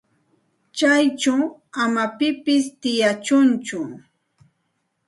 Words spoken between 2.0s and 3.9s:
pipis tiyachunchu.